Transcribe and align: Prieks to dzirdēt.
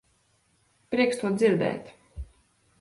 Prieks 0.95 1.21
to 1.25 1.31
dzirdēt. 1.43 1.95